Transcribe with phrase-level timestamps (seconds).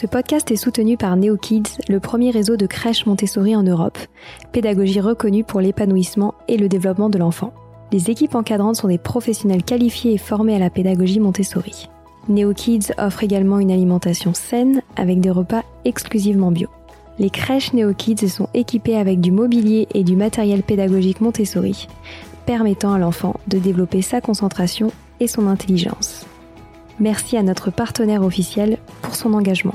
[0.00, 3.98] Ce podcast est soutenu par NeoKids, le premier réseau de crèches Montessori en Europe,
[4.50, 7.52] pédagogie reconnue pour l'épanouissement et le développement de l'enfant.
[7.92, 11.90] Les équipes encadrantes sont des professionnels qualifiés et formés à la pédagogie Montessori.
[12.30, 16.68] NeoKids offre également une alimentation saine avec des repas exclusivement bio.
[17.18, 21.88] Les crèches NeoKids sont équipées avec du mobilier et du matériel pédagogique Montessori,
[22.46, 26.24] permettant à l'enfant de développer sa concentration et son intelligence.
[27.00, 29.74] Merci à notre partenaire officiel pour son engagement.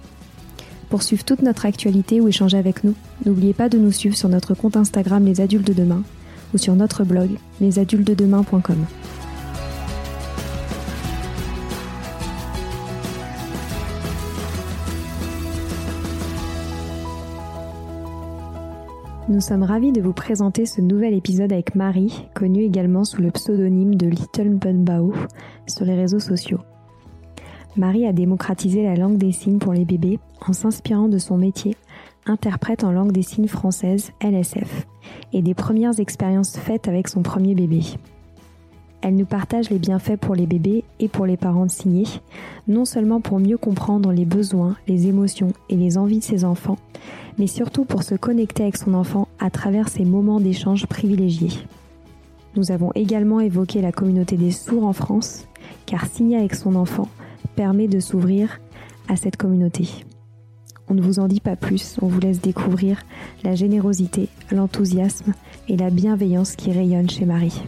[0.91, 4.27] Pour suivre toute notre actualité ou échanger avec nous, n'oubliez pas de nous suivre sur
[4.27, 6.03] notre compte Instagram Les Adultes de Demain
[6.53, 7.29] ou sur notre blog
[7.61, 8.85] lesadultesdedemain.com.
[19.29, 23.31] Nous sommes ravis de vous présenter ce nouvel épisode avec Marie, connue également sous le
[23.31, 25.13] pseudonyme de Little Bunbao
[25.67, 26.59] sur les réseaux sociaux.
[27.77, 31.75] Marie a démocratisé la langue des signes pour les bébés en s'inspirant de son métier,
[32.25, 34.87] interprète en langue des signes française, LSF,
[35.33, 37.81] et des premières expériences faites avec son premier bébé.
[39.01, 42.05] Elle nous partage les bienfaits pour les bébés et pour les parents de signer,
[42.67, 46.77] non seulement pour mieux comprendre les besoins, les émotions et les envies de ses enfants,
[47.39, 51.65] mais surtout pour se connecter avec son enfant à travers ces moments d'échange privilégiés.
[52.55, 55.47] Nous avons également évoqué la communauté des sourds en France,
[55.87, 57.07] car signer avec son enfant
[57.55, 58.59] permet de s'ouvrir
[59.07, 60.05] à cette communauté.
[60.91, 63.01] On ne vous en dit pas plus, on vous laisse découvrir
[63.45, 65.33] la générosité, l'enthousiasme
[65.69, 67.61] et la bienveillance qui rayonnent chez Marie.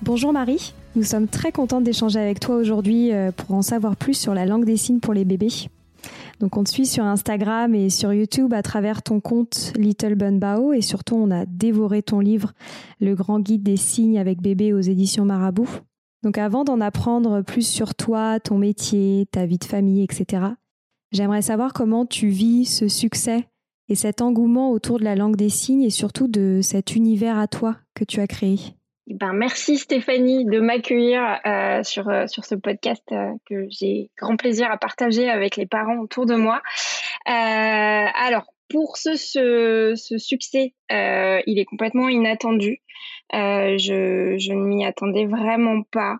[0.00, 4.14] Bonjour Marie, nous sommes très contentes d'échanger avec toi aujourd'hui euh, pour en savoir plus
[4.14, 5.68] sur la langue des signes pour les bébés.
[6.40, 10.38] Donc on te suit sur Instagram et sur YouTube à travers ton compte Little Bun
[10.38, 12.52] Bao et surtout on a dévoré ton livre
[13.00, 15.68] Le grand guide des signes avec bébé aux éditions Marabout.
[16.22, 20.42] Donc avant d'en apprendre plus sur toi, ton métier, ta vie de famille, etc.,
[21.12, 23.48] j'aimerais savoir comment tu vis ce succès
[23.88, 27.48] et cet engouement autour de la langue des signes et surtout de cet univers à
[27.48, 28.77] toi que tu as créé.
[29.10, 34.36] Ben, merci Stéphanie de m'accueillir euh, sur, euh, sur ce podcast euh, que j'ai grand
[34.36, 36.60] plaisir à partager avec les parents autour de moi.
[37.24, 42.82] alors, pour ce, ce, ce succès, il est complètement inattendu.
[43.32, 46.18] je, je ne m'y attendais vraiment pas.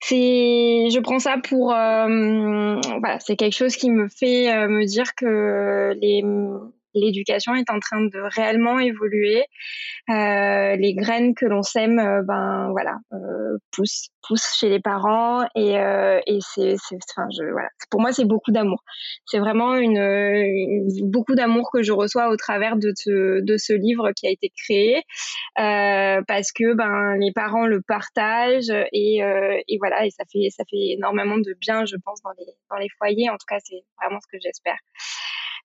[0.00, 5.96] C'est, je prends ça pour, voilà, c'est quelque chose qui me fait me dire que
[6.00, 6.22] les
[6.94, 9.44] l'éducation est en train de réellement évoluer.
[10.10, 15.44] Euh, les graines que l'on sème, euh, ben voilà, euh, poussent, poussent chez les parents
[15.54, 18.82] et, et c'est, enfin, je, voilà, pour moi c'est beaucoup d'amour.
[19.26, 24.12] C'est vraiment une, beaucoup d'amour que je reçois au travers de ce, de ce livre
[24.12, 25.02] qui a été créé
[25.56, 29.18] parce que ben les parents le partagent et,
[29.68, 32.76] et voilà et ça fait ça fait énormément de bien, je pense, dans les dans
[32.76, 33.30] les foyers.
[33.30, 34.78] En tout cas, c'est vraiment ce que j'espère.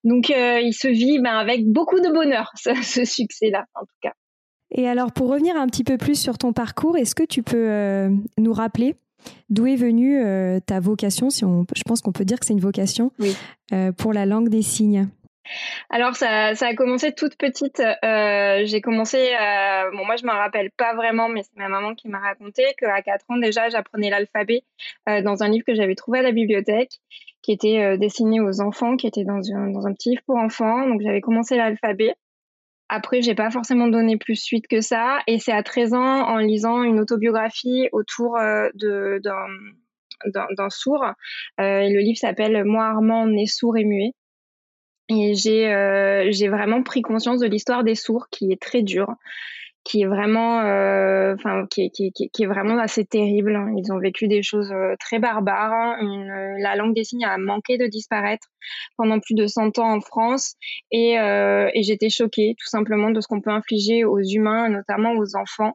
[0.04, 4.12] Donc, euh, il se vit ben, avec beaucoup de bonheur, ce, succès-là, en tout cas.
[4.70, 7.68] Et alors, pour revenir un petit peu plus sur ton parcours, est-ce que tu peux
[7.68, 8.94] euh, nous rappeler
[9.50, 12.54] d'où est venue euh, ta vocation si on, Je pense qu'on peut dire que c'est
[12.54, 13.12] une vocation
[13.98, 15.08] pour la langue des signes?
[15.90, 17.82] Alors ça, ça a commencé toute petite.
[18.02, 19.30] j'ai commencé,
[19.92, 23.02] bon moi je m'en rappelle pas vraiment, mais c'est ma maman qui m'a raconté qu'à
[23.02, 24.62] 4 ans déjà j'apprenais l'alphabet
[25.06, 27.00] dans un livre que j'avais trouvé à la bibliothèque
[27.50, 30.86] qui était euh, destiné aux enfants, qui était dans un, petit livre pour enfants.
[30.86, 32.14] Donc j'avais commencé l'alphabet.
[32.88, 35.18] Après, j'ai pas forcément donné plus suite que ça.
[35.26, 41.04] Et c'est à 13 ans, en lisant une autobiographie autour euh, d'un, sourd.
[41.60, 44.12] Euh, le livre s'appelle Moi Armand, né sourd et muet.
[45.08, 49.16] Et j'ai vraiment pris conscience de l'histoire des sourds, qui est très dure
[49.90, 53.56] qui est vraiment, euh, enfin, qui, qui, qui, qui, est vraiment assez terrible.
[53.56, 53.74] Hein.
[53.76, 55.72] Ils ont vécu des choses euh, très barbares.
[55.72, 55.98] Hein.
[56.00, 58.46] Euh, la langue des signes a manqué de disparaître
[58.96, 60.54] pendant plus de 100 ans en France,
[60.92, 65.34] et, et j'étais choquée tout simplement de ce qu'on peut infliger aux humains, notamment aux
[65.34, 65.72] enfants.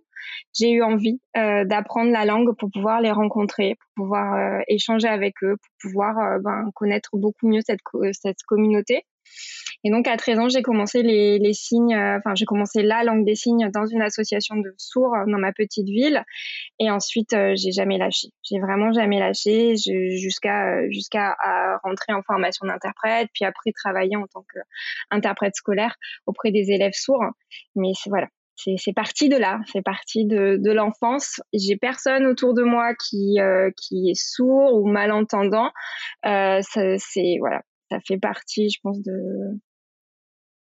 [0.57, 5.33] J'ai eu envie euh, d'apprendre la langue pour pouvoir les rencontrer, pour pouvoir échanger avec
[5.43, 7.81] eux, pour pouvoir ben, connaître beaucoup mieux cette,
[8.13, 9.03] cette communauté.
[9.85, 13.23] Et donc à 13 ans, j'ai commencé les, signes, euh, enfin j'ai commencé la langue
[13.23, 16.23] des signes dans une association de sourds dans ma petite ville.
[16.79, 18.29] Et ensuite, euh, j'ai jamais lâché.
[18.43, 21.35] J'ai vraiment jamais lâché jusqu'à euh, jusqu'à
[21.83, 24.43] rentrer en formation d'interprète, puis après travailler en tant
[25.11, 25.95] qu'interprète scolaire
[26.25, 27.23] auprès des élèves sourds.
[27.75, 31.41] Mais voilà, c'est parti de là, c'est parti de, de l'enfance.
[31.53, 33.37] J'ai personne autour de moi qui
[33.77, 35.71] qui est sourd ou malentendant.
[36.25, 39.13] Euh, c'est voilà, ça fait partie, je pense, de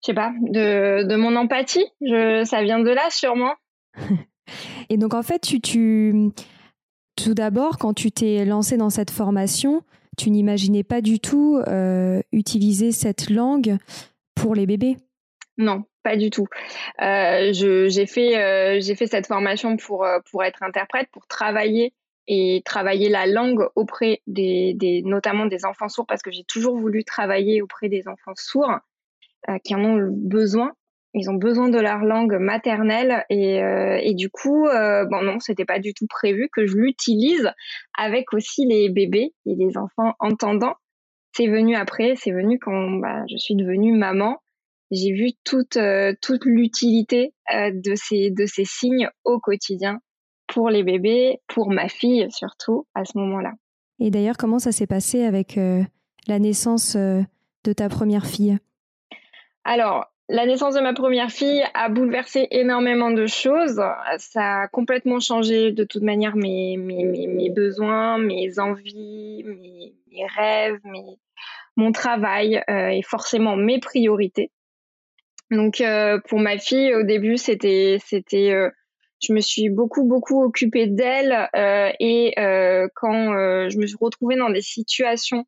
[0.01, 1.85] je sais pas, de, de mon empathie.
[2.01, 3.53] Je, ça vient de là, sûrement.
[4.89, 6.31] Et donc, en fait, tu, tu
[7.15, 9.83] tout d'abord, quand tu t'es lancé dans cette formation,
[10.17, 13.77] tu n'imaginais pas du tout euh, utiliser cette langue
[14.35, 14.97] pour les bébés?
[15.57, 16.47] Non, pas du tout.
[17.01, 21.93] Euh, j'ai fait, euh, fait cette formation pour, euh, pour être interprète, pour travailler
[22.27, 26.77] et travailler la langue auprès des, des notamment des enfants sourds, parce que j'ai toujours
[26.77, 28.79] voulu travailler auprès des enfants sourds.
[29.49, 30.73] Euh, qui en ont besoin.
[31.15, 35.39] Ils ont besoin de leur langue maternelle et, euh, et du coup, euh, bon non,
[35.39, 37.51] c'était pas du tout prévu que je l'utilise
[37.97, 40.75] avec aussi les bébés et les enfants entendants.
[41.35, 44.37] C'est venu après, c'est venu quand bah, je suis devenue maman.
[44.91, 45.79] J'ai vu toute
[46.21, 50.01] toute l'utilité de ces de ces signes au quotidien
[50.53, 53.53] pour les bébés, pour ma fille surtout à ce moment-là.
[53.99, 55.59] Et d'ailleurs, comment ça s'est passé avec
[56.27, 58.57] la naissance de ta première fille?
[59.63, 63.81] Alors, la naissance de ma première fille a bouleversé énormément de choses.
[64.17, 70.79] Ça a complètement changé de toute manière mes, mes, mes, besoins, mes envies, mes, rêves,
[71.75, 74.51] mon travail euh, et forcément mes priorités.
[75.49, 78.69] Donc euh, pour ma fille, au début, c'était, c'était, euh,
[79.21, 81.49] je me suis beaucoup beaucoup occupée d'elle
[81.99, 82.33] et
[82.95, 83.33] quand
[83.69, 85.45] je me suis retrouvée dans des situations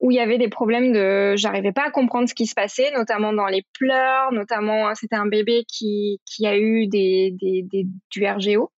[0.00, 2.90] où il y avait des problèmes de j'arrivais pas à comprendre ce qui se passait
[2.92, 7.86] notamment dans les pleurs notamment hein, c'était un bébé qui qui a eu des, des,
[8.10, 8.72] du RGO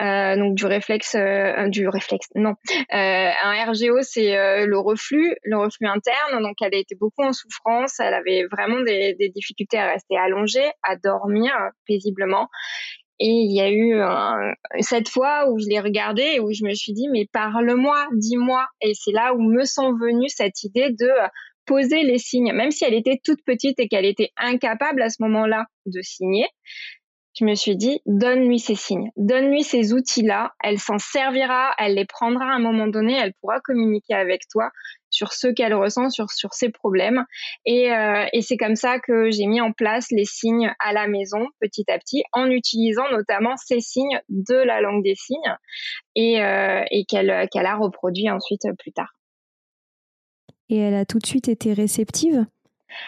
[0.00, 2.54] euh, donc du réflexe euh, du réflexe non.
[2.94, 6.42] Euh, un RGO c'est euh, le reflux le reflux interne.
[6.42, 10.16] Donc elle a été beaucoup en souffrance elle avait vraiment des, des difficultés à rester
[10.16, 11.52] allongée à dormir
[11.86, 12.48] paisiblement
[13.22, 14.00] et il y a eu
[14.80, 18.66] cette fois où je l'ai regardé et où je me suis dit, mais parle-moi, dis-moi.
[18.80, 21.10] Et c'est là où me sont venues cette idée de
[21.66, 25.22] poser les signes, même si elle était toute petite et qu'elle était incapable à ce
[25.22, 26.46] moment-là de signer
[27.38, 32.04] je me suis dit, donne-lui ces signes, donne-lui ces outils-là, elle s'en servira, elle les
[32.04, 34.70] prendra à un moment donné, elle pourra communiquer avec toi
[35.10, 37.24] sur ce qu'elle ressent, sur, sur ses problèmes.
[37.66, 41.06] Et, euh, et c'est comme ça que j'ai mis en place les signes à la
[41.08, 45.56] maison, petit à petit, en utilisant notamment ces signes de la langue des signes
[46.14, 49.14] et, euh, et qu'elle a reproduit ensuite plus tard.
[50.68, 52.46] Et elle a tout de suite été réceptive?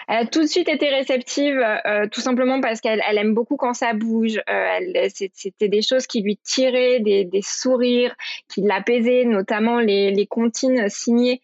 [0.09, 3.57] Elle a tout de suite été réceptive, euh, tout simplement parce qu'elle elle aime beaucoup
[3.57, 4.41] quand ça bouge.
[4.49, 8.15] Euh, C'était des choses qui lui tiraient, des, sourires,
[8.49, 11.41] qui l'apaisaient, notamment les, les comptines signées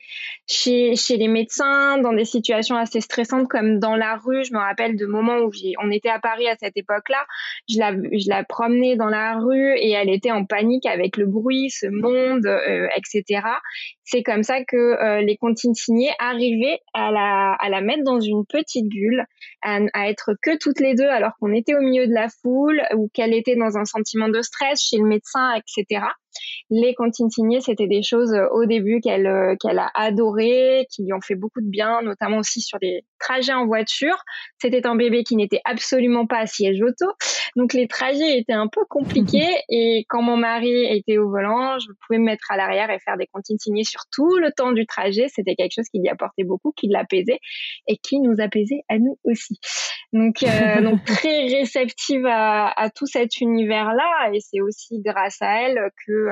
[0.47, 4.45] chez, les médecins, dans des situations assez stressantes comme dans la rue.
[4.45, 5.51] Je me rappelle de moments où
[5.83, 7.27] on était à Paris à cette époque-là.
[7.69, 7.79] Je
[8.29, 12.47] la, promenais dans la rue et elle était en panique avec le bruit, ce monde,
[12.47, 13.43] euh, etc.
[14.05, 18.28] C'est comme ça que les comptines signées arrivaient à la, à la mettre dans une
[18.49, 19.25] petite bulle,
[19.63, 22.81] à, à être que toutes les deux alors qu'on était au milieu de la foule
[22.97, 26.05] ou qu'elle était dans un sentiment de stress chez le médecin, etc.
[26.71, 31.05] Les comptines signées, c'était des choses euh, au début qu'elle euh, qu'elle a adoré, qui
[31.05, 34.17] lui ont fait beaucoup de bien, notamment aussi sur des trajets en voiture.
[34.61, 37.07] C'était un bébé qui n'était absolument pas à siège auto,
[37.57, 39.47] donc les trajets étaient un peu compliqués.
[39.69, 43.17] et quand mon mari était au volant, je pouvais me mettre à l'arrière et faire
[43.17, 45.27] des comptines signées sur tout le temps du trajet.
[45.29, 47.41] C'était quelque chose qui lui apportait beaucoup, qui l'apaisait
[47.87, 49.59] et qui nous apaisait à nous aussi.
[50.13, 50.47] Donc, euh,
[50.83, 56.28] donc très réceptive à, à tout cet univers-là, et c'est aussi grâce à elle que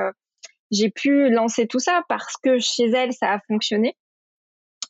[0.71, 3.95] j'ai pu lancer tout ça parce que chez elle, ça a fonctionné.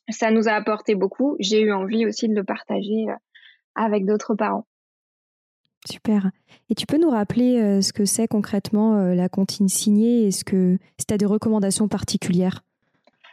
[0.08, 1.36] Ça nous a apporté beaucoup.
[1.38, 3.14] J'ai eu envie aussi de le partager euh,
[3.74, 4.66] avec d'autres parents.
[5.88, 6.30] Super.
[6.70, 10.76] Et tu peux nous rappeler euh, ce que c'est concrètement la comptine signée Est-ce que
[10.98, 12.64] tu as des recommandations particulières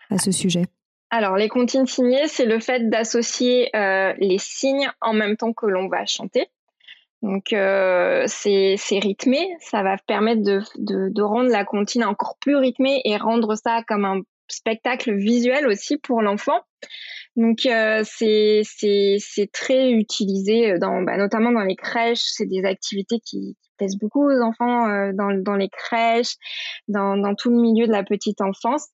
[0.09, 0.65] à ce sujet?
[1.09, 5.87] Alors, les comptines signées, c'est le fait d'associer les signes en même temps que l'on
[5.87, 6.49] va chanter.
[7.21, 12.55] Donc euh, c'est rythmé, ça va permettre de, de, de, rendre la comptine encore plus
[12.55, 16.61] rythmée et rendre ça comme un spectacle visuel aussi pour l'enfant.
[17.35, 18.63] Donc euh, c'est
[19.51, 24.41] très utilisé dans bah, notamment dans les crèches, c'est des activités qui, plaisent beaucoup aux
[24.41, 26.35] enfants euh, dans, dans les crèches,
[26.87, 28.87] dans, dans tout le milieu de la petite enfance.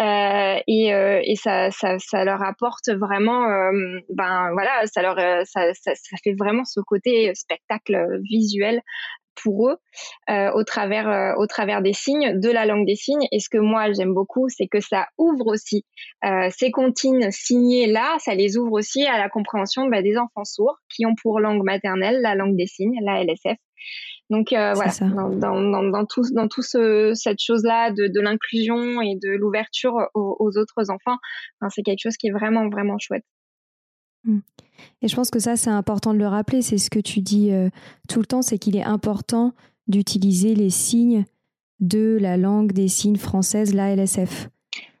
[0.00, 3.46] Euh, et, et ça, ça, ça, leur apporte vraiment,
[4.10, 8.82] ben voilà, ça leur, ça, ça, ça, fait vraiment ce côté spectacle visuel
[9.42, 9.76] pour eux
[10.30, 13.26] euh, au travers euh, au travers des signes de la langue des signes.
[13.32, 15.84] Et ce que moi j'aime beaucoup c'est que ça ouvre aussi
[16.24, 20.44] euh, ces comptines signées là ça les ouvre aussi à la compréhension bah, des enfants
[20.44, 23.58] sourds qui ont pour langue maternelle la langue des signes la LSF
[24.30, 28.20] donc voilà dans, dans, dans, dans, tout dans tout ce, cette chose là de, de
[28.20, 31.16] l'inclusion et de l'ouverture aux, aux, autres enfants
[31.70, 33.24] c'est quelque chose qui est vraiment vraiment chouette.
[35.02, 36.62] Et je pense que ça, c'est important de le rappeler.
[36.62, 37.68] C'est ce que tu dis euh,
[38.08, 39.52] tout le temps, c'est qu'il est important
[39.86, 41.24] d'utiliser les signes
[41.80, 44.48] de la langue des signes française, la LSF.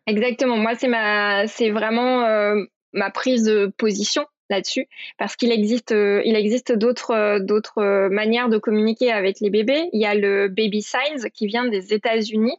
[0.06, 0.56] Exactement.
[0.56, 4.86] Moi, c'est ma, c'est vraiment euh, ma prise de position là-dessus,
[5.18, 9.90] parce qu'il existe, euh, il existe d'autres, d'autres manières de communiquer avec les bébés.
[9.92, 12.56] Il y a le baby signs qui vient des États-Unis,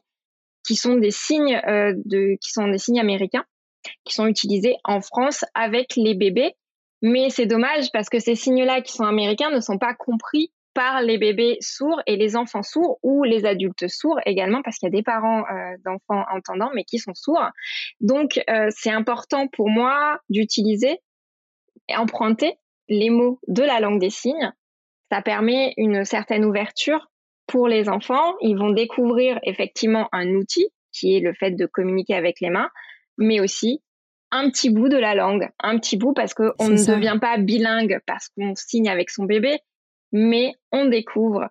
[0.68, 3.46] qui sont des signes de, qui sont des signes américains,
[4.04, 6.54] qui sont utilisés en France avec les bébés
[7.02, 11.02] mais c'est dommage parce que ces signes-là qui sont américains ne sont pas compris par
[11.02, 14.92] les bébés sourds et les enfants sourds ou les adultes sourds également parce qu'il y
[14.94, 17.50] a des parents euh, d'enfants entendants mais qui sont sourds.
[18.00, 21.00] Donc euh, c'est important pour moi d'utiliser
[21.88, 22.56] et emprunter
[22.88, 24.54] les mots de la langue des signes.
[25.12, 27.10] Ça permet une certaine ouverture
[27.48, 28.36] pour les enfants.
[28.42, 32.70] Ils vont découvrir effectivement un outil qui est le fait de communiquer avec les mains,
[33.18, 33.82] mais aussi
[34.32, 38.00] un petit bout de la langue, un petit bout parce qu'on ne devient pas bilingue
[38.06, 39.60] parce qu'on signe avec son bébé,
[40.12, 41.50] mais on découvre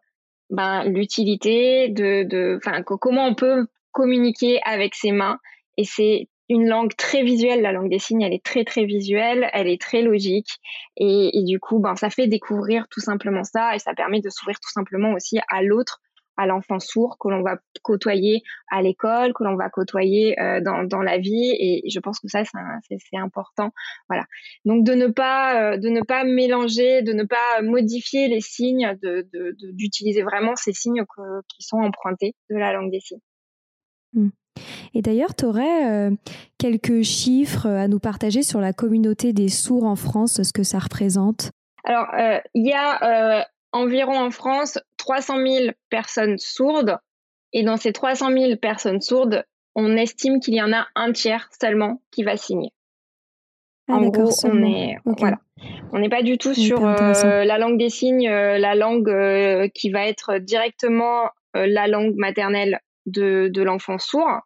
[0.50, 5.38] ben, l'utilité de, de, enfin, comment on peut communiquer avec ses mains.
[5.76, 9.50] Et c'est une langue très visuelle, la langue des signes, elle est très très visuelle,
[9.52, 10.58] elle est très logique,
[10.96, 14.30] et, et du coup, ben, ça fait découvrir tout simplement ça, et ça permet de
[14.30, 16.00] s'ouvrir tout simplement aussi à l'autre
[16.38, 20.84] à l'enfant sourd que l'on va côtoyer à l'école, que l'on va côtoyer euh, dans,
[20.84, 21.50] dans, la vie.
[21.58, 23.72] Et je pense que ça, c'est important.
[24.08, 24.24] Voilà.
[24.64, 28.96] Donc de ne pas euh, de ne pas mélanger, de ne pas modifier les signes,
[29.72, 31.04] d'utiliser de, de, vraiment ces signes
[31.48, 33.20] qui sont empruntés de la langue des signes.
[34.14, 34.28] Mmh.
[34.94, 36.10] Et d'ailleurs, tu aurais euh,
[36.56, 40.78] quelques chiffres à nous partager sur la communauté des sourds en France, ce que ça
[40.78, 41.50] représente?
[41.84, 42.06] Alors,
[42.54, 46.98] il y a environ en France 300 000 personnes sourdes.
[47.52, 49.44] Et dans ces 300 000 personnes sourdes,
[49.74, 52.72] on estime qu'il y en a un tiers seulement qui va signer.
[53.88, 55.38] Ah, en gros, on est voilà,
[55.92, 59.68] on n'est pas du tout sur euh, la langue des signes, euh, la langue euh,
[59.68, 64.42] qui va être directement la langue maternelle de, de l'enfant sourd.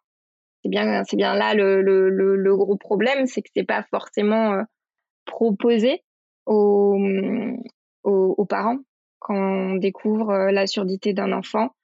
[0.63, 4.63] C'est bien, c'est bien là le, le, le, gros problème, c'est que c'est pas forcément
[5.25, 6.01] proposé
[6.45, 6.97] aux,
[8.03, 8.79] aux, aux, parents
[9.23, 11.75] quand on découvre euh, la surdité d'un enfant.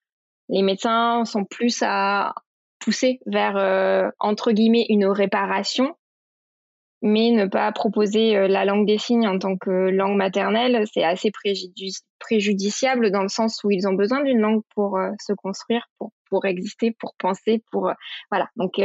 [0.49, 2.35] Les médecins sont plus à
[2.79, 5.95] pousser vers, euh, entre guillemets, une réparation
[7.01, 11.05] mais ne pas proposer euh, la langue des signes en tant que langue maternelle, c'est
[11.05, 11.31] assez
[12.19, 16.43] préjudiciable dans le sens où ils ont besoin d'une langue pour se construire, pour, pour
[16.43, 17.93] exister, pour penser, pour
[18.29, 18.49] voilà.
[18.57, 18.81] Donc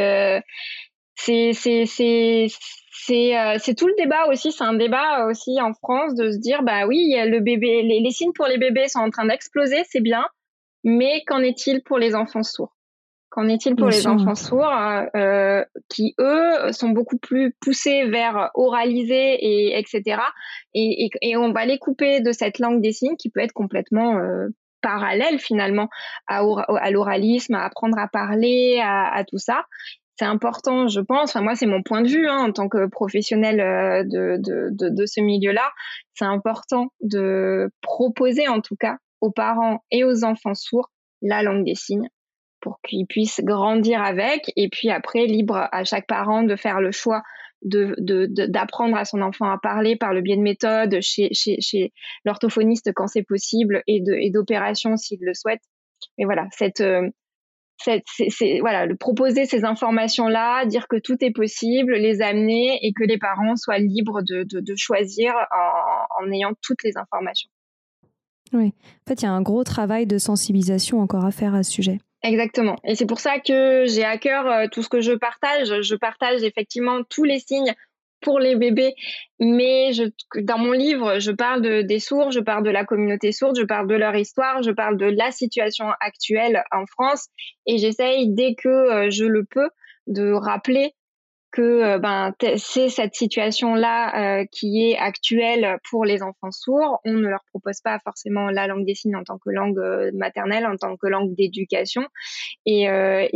[1.14, 1.86] c'est c'est
[3.06, 4.52] c'est tout le débat aussi.
[4.52, 8.10] C'est un débat aussi en France de se dire bah oui, le bébé, les, les
[8.10, 10.24] signes pour les bébés sont en train d'exploser, c'est bien,
[10.84, 12.74] mais qu'en est-il pour les enfants sourds?
[13.30, 14.72] Qu'en est-il pour les enfants sourds
[15.16, 20.20] euh, qui, eux, sont beaucoup plus poussés vers oraliser et etc.
[20.72, 23.52] Et, et, et, on va les couper de cette langue des signes qui peut être
[23.52, 24.50] complètement euh,
[24.82, 25.88] parallèle finalement
[26.28, 26.44] à,
[26.78, 29.64] à l'oralisme, à apprendre à parler, à, à tout ça.
[30.16, 31.30] C'est important, je pense.
[31.30, 34.68] Enfin, moi, c'est mon point de vue hein, en tant que professionnel euh, de, de,
[34.70, 35.72] de, de ce milieu-là.
[36.14, 40.90] C'est important de proposer, en tout cas, aux parents et aux enfants sourds
[41.22, 42.08] la langue des signes
[42.60, 46.92] pour qu'ils puissent grandir avec et puis après libre à chaque parent de faire le
[46.92, 47.22] choix
[47.62, 47.94] de,
[48.46, 51.92] d'apprendre à son enfant à parler par le biais de méthodes chez, chez, chez
[52.24, 55.62] l'orthophoniste quand c'est possible et, de, et d'opérations s'il le souhaite.
[56.18, 57.14] Mais voilà, cette, euh, cette
[57.84, 63.04] c'est, voilà, le proposer ces informations-là, dire que tout est possible, les amener et que
[63.04, 67.50] les parents soient libres de, de, de choisir en, en ayant toutes les informations.
[68.52, 71.62] Oui, en fait, il y a un gros travail de sensibilisation encore à faire à
[71.62, 71.98] ce sujet.
[72.22, 72.76] Exactement.
[72.84, 75.82] Et c'est pour ça que j'ai à cœur euh, tout ce que je partage.
[75.82, 77.74] Je partage effectivement tous les signes
[78.24, 78.94] pour les bébés,
[79.38, 79.92] mais
[80.34, 83.64] dans mon livre, je parle de, des sourds, je parle de la communauté sourde, je
[83.64, 87.28] parle de leur histoire, je parle de la situation actuelle en France,
[87.66, 89.68] et j'essaye dès que euh, je le peux
[90.06, 90.92] de rappeler
[91.52, 97.00] que euh, ben c'est cette situation là euh, qui est actuelle pour les enfants sourds.
[97.04, 99.80] On ne leur propose pas forcément la langue des signes en tant que langue
[100.14, 102.02] maternelle, en tant que langue d'éducation,
[102.64, 102.88] et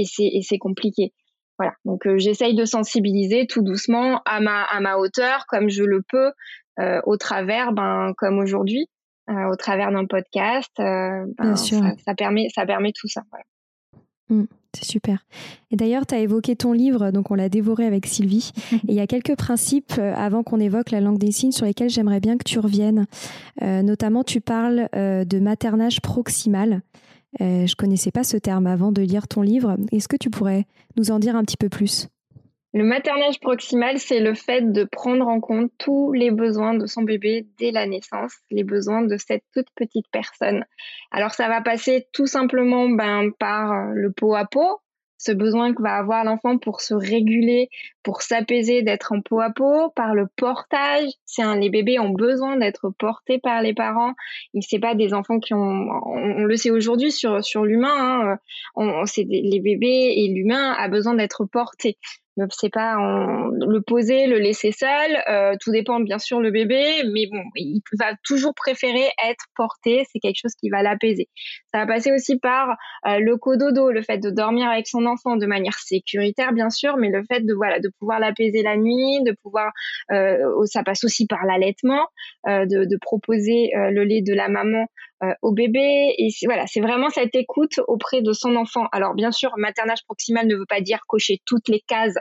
[0.04, 1.12] c'est compliqué.
[1.58, 1.74] Voilà.
[1.84, 6.32] Donc j'essaye de sensibiliser tout doucement à ma à ma hauteur, comme je le peux,
[7.04, 8.86] au travers, ben comme aujourd'hui,
[9.28, 10.72] au travers d'un podcast.
[10.78, 13.22] Ben, ça, ça, permet ça permet tout ça.
[13.30, 13.44] Voilà.
[14.30, 15.24] Mmh, c'est super.
[15.70, 18.52] Et d'ailleurs, tu as évoqué ton livre, donc on l'a dévoré avec Sylvie.
[18.72, 21.66] Et il y a quelques principes, euh, avant qu'on évoque la langue des signes, sur
[21.66, 23.06] lesquels j'aimerais bien que tu reviennes.
[23.62, 26.82] Euh, notamment, tu parles euh, de maternage proximal.
[27.40, 29.76] Je connaissais pas ce terme avant de lire ton livre.
[29.92, 30.66] Est-ce que tu pourrais
[30.96, 32.08] nous en dire un petit peu plus?
[32.74, 37.02] Le maternage proximal, c'est le fait de prendre en compte tous les besoins de son
[37.02, 40.64] bébé dès la naissance, les besoins de cette toute petite personne.
[41.10, 44.82] Alors ça va passer tout simplement ben, par le pot à pot,
[45.16, 47.70] ce besoin que va avoir l'enfant pour se réguler,
[48.08, 51.10] pour s'apaiser, d'être en peau à peau, par le portage.
[51.26, 54.14] C'est un, les bébés ont besoin d'être portés par les parents.
[54.54, 58.38] Il c'est pas des enfants qui ont, on, le sait aujourd'hui sur sur l'humain.
[58.76, 61.98] Hein, c'est les bébés et l'humain a besoin d'être portés
[62.46, 65.22] ne sait pas le poser, le laisser seul.
[65.28, 70.04] Euh, tout dépend bien sûr le bébé, mais bon, il va toujours préférer être porté.
[70.10, 71.28] C'est quelque chose qui va l'apaiser.
[71.72, 75.36] Ça va passer aussi par euh, le cododo, le fait de dormir avec son enfant
[75.36, 79.22] de manière sécuritaire bien sûr, mais le fait de voilà de pouvoir l'apaiser la nuit,
[79.24, 79.72] de pouvoir,
[80.12, 82.06] euh, ça passe aussi par l'allaitement,
[82.46, 84.86] de, de, proposer le lait de la maman
[85.24, 86.14] euh, au bébé.
[86.16, 88.86] Et voilà, c'est vraiment cette écoute auprès de son enfant.
[88.92, 92.14] Alors bien sûr, maternage proximal ne veut pas dire cocher toutes les cases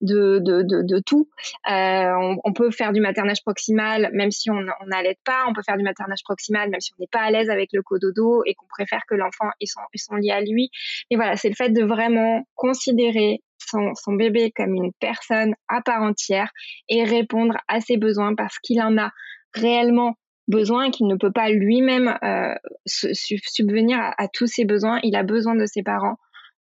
[0.00, 1.28] de, de, de, de tout.
[1.70, 5.44] Euh, on, on, peut faire du maternage proximal même si on n'allait pas.
[5.48, 7.82] On peut faire du maternage proximal même si on n'est pas à l'aise avec le
[7.82, 10.70] cododo et qu'on préfère que l'enfant ait son, son lien à lui.
[11.08, 15.80] Mais voilà, c'est le fait de vraiment considérer son, son bébé comme une personne à
[15.82, 16.50] part entière
[16.88, 19.10] et répondre à ses besoins parce qu'il en a
[19.54, 20.14] réellement
[20.48, 22.54] besoin qu'il ne peut pas lui-même euh,
[22.86, 25.00] subvenir à, tous ses besoins.
[25.02, 26.16] Il a besoin de ses parents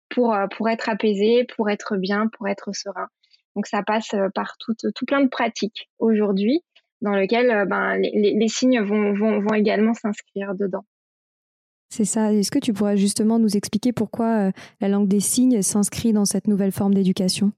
[0.09, 3.07] pour, euh, pour être apaisé, pour être bien, pour être serein.
[3.55, 6.61] Donc ça passe euh, par tout, tout plein de pratiques aujourd'hui
[7.01, 10.85] dans lesquelles ben, les, les, signes vont, vont, vont également s'inscrire dedans.
[11.89, 12.31] C'est ça.
[12.31, 16.47] Est-ce que tu pourrais justement nous expliquer pourquoi la langue des signes s'inscrit dans cette
[16.47, 17.51] nouvelle forme d'éducation?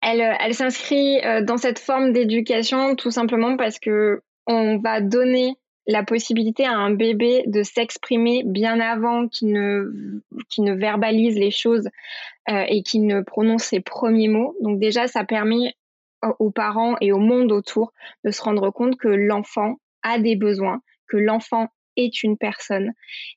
[0.00, 6.02] Elle, elle s'inscrit dans cette forme d'éducation tout simplement parce que on va donner la
[6.02, 11.88] possibilité à un bébé de s'exprimer bien avant qu'il ne, verbalise les choses
[12.50, 14.56] euh, et qu'il ne prononce ses premiers mots.
[14.60, 15.74] Donc déjà, ça permet
[16.38, 17.92] aux parents et au monde autour
[18.24, 22.92] de se rendre compte que l'enfant a des besoins, que l'enfant est une personne.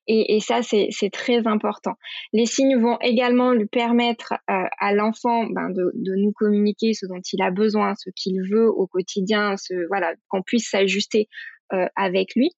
[0.07, 1.93] Et, ça, c'est, très important.
[2.33, 7.21] Les signes vont également lui permettre euh, à l'enfant ben, de, nous communiquer ce dont
[7.31, 9.55] il a besoin, ce qu'il veut au quotidien,
[9.87, 11.27] voilà, qu'on puisse s'ajuster
[11.73, 12.51] euh, avec lui.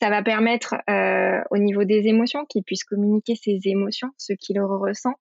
[0.00, 4.60] Ça va permettre euh, au niveau des émotions qu'il puisse communiquer ses émotions, ce qu'il
[4.60, 5.14] ressent.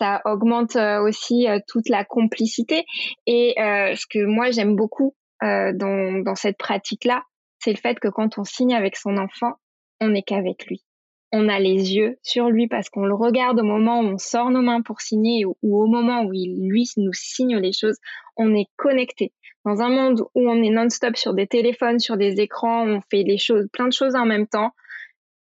[0.00, 2.84] ça augmente aussi toute la complicité.
[3.26, 7.24] Et ce que moi j'aime beaucoup dans, dans cette pratique-là,
[7.66, 9.54] c'est le fait que quand on signe avec son enfant,
[10.00, 10.84] on n'est qu'avec lui.
[11.32, 14.50] On a les yeux sur lui parce qu'on le regarde au moment où on sort
[14.50, 17.96] nos mains pour signer ou, au moment où il, lui, nous signe les choses.
[18.36, 19.32] On est connecté.
[19.64, 23.24] Dans un monde où on est non-stop sur des téléphones, sur des écrans, on fait
[23.24, 24.70] les choses, plein de choses en même temps.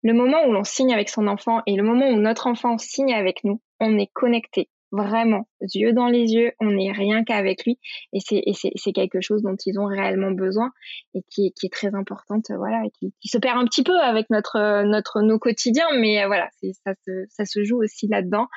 [0.01, 3.13] Le moment où l'on signe avec son enfant et le moment où notre enfant signe
[3.13, 7.79] avec nous, on est connecté vraiment, yeux dans les yeux, on n'est rien qu'avec lui
[8.13, 10.71] et c'est quelque chose dont ils ont réellement besoin
[11.13, 13.97] et qui, qui est très importante, voilà, et qui, qui, se perd un petit peu
[13.99, 16.49] avec notre notre nos quotidiens, mais euh, voilà,
[16.83, 18.47] ça se ça se joue aussi là-dedans.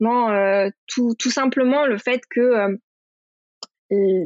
[0.00, 2.76] Non, euh, tout tout simplement le fait que euh, euh,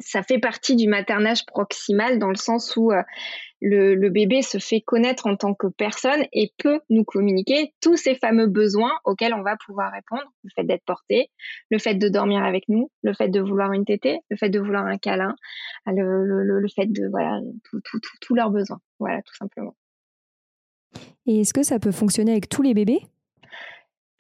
[0.01, 3.03] ça fait partie du maternage proximal dans le sens où euh,
[3.61, 8.17] le, bébé se fait connaître en tant que personne et peut nous communiquer tous ces
[8.17, 10.29] fameux besoins auxquels on va pouvoir répondre.
[10.43, 11.31] Le fait d'être porté,
[11.71, 14.59] le fait de dormir avec nous, le fait de vouloir une tétée, le fait de
[14.59, 15.35] vouloir un câlin,
[15.87, 17.39] le, fait de, voilà,
[18.21, 18.81] tous leurs besoins.
[18.99, 19.77] Voilà, tout simplement.
[21.27, 23.01] Et est-ce que ça peut fonctionner avec tous les bébés?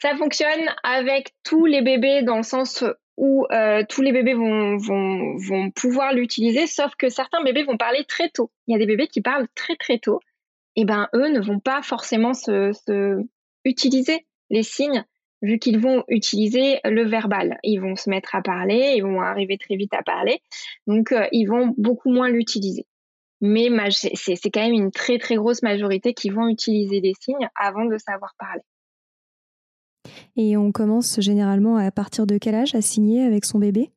[0.00, 2.84] Ça fonctionne avec tous les bébés dans le sens
[3.16, 8.28] où euh, tous les bébés vont, pouvoir l'utiliser, sauf que certains bébés vont parler très
[8.30, 8.50] tôt.
[8.66, 10.20] Il y a des bébés qui parlent très très tôt.
[10.76, 13.22] Et ben eux ne vont pas forcément se, se
[13.64, 15.04] utiliser les signes
[15.42, 17.58] vu qu'ils vont utiliser le verbal.
[17.62, 20.40] Ils vont se mettre à parler, ils vont arriver très vite à parler,
[20.86, 22.86] donc euh, ils vont beaucoup moins l'utiliser.
[23.40, 27.84] Mais c'est quand même une très très grosse majorité qui vont utiliser les signes avant
[27.84, 28.62] de savoir parler.
[30.36, 33.90] Et on commence généralement à partir de quel âge à signer avec son bébé?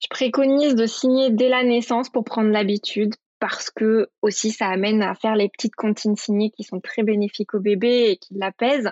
[0.00, 5.02] Je préconise de signer dès la naissance pour prendre l'habitude parce que aussi ça amène
[5.02, 8.90] à faire les petites comptines signées qui sont très bénéfiques au bébé et qui l'apaisent.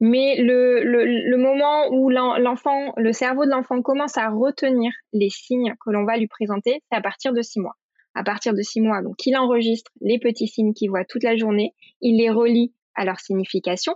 [0.00, 5.74] Mais le, le, moment où l'enfant, le cerveau de l'enfant commence à retenir les signes
[5.84, 7.76] que l'on va lui présenter, c'est à partir de six mois.
[8.14, 11.36] À partir de six mois, donc il enregistre les petits signes qu'il voit toute la
[11.36, 13.94] journée, il les relie à leur signification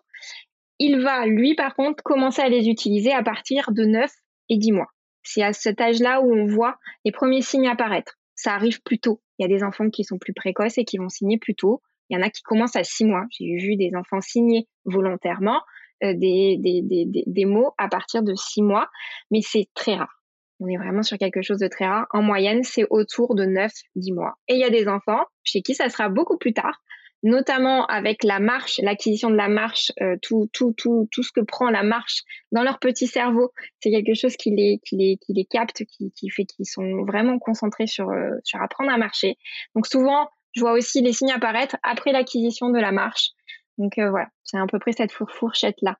[0.78, 4.10] il va, lui, par contre, commencer à les utiliser à partir de 9
[4.48, 4.88] et 10 mois.
[5.22, 8.18] C'est à cet âge-là où on voit les premiers signes apparaître.
[8.34, 9.20] Ça arrive plus tôt.
[9.38, 11.80] Il y a des enfants qui sont plus précoces et qui vont signer plus tôt.
[12.08, 13.24] Il y en a qui commencent à 6 mois.
[13.30, 15.60] J'ai vu des enfants signer volontairement
[16.02, 18.88] euh, des, des, mots à partir de 6 mois,
[19.30, 20.22] mais c'est très rare.
[20.58, 22.06] On est vraiment sur quelque chose de très rare.
[22.10, 24.34] En moyenne, c'est autour de 9-10 mois.
[24.48, 26.82] Et il y a des enfants chez qui ça sera beaucoup plus tard,
[27.22, 31.40] notamment avec la marche, l'acquisition de la marche, euh, tout, tout, tout, tout ce que
[31.40, 35.32] prend la marche dans leur petit cerveau, c'est quelque chose qui les, qui les, qui
[35.32, 39.36] les capte, qui, qui fait qu'ils sont vraiment concentrés sur, euh, sur apprendre à marcher.
[39.74, 43.30] Donc souvent, je vois aussi les signes apparaître après l'acquisition de la marche.
[43.78, 45.96] Donc euh, voilà, c'est à peu près cette fourchette là.